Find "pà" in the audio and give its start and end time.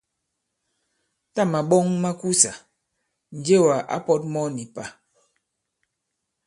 4.75-4.83